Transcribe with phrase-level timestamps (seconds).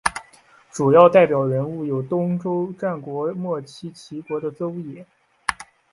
[0.71, 5.05] 主要代表人物有东周战国末期齐国的邹衍。